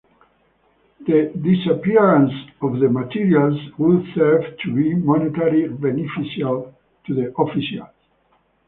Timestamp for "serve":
4.15-4.57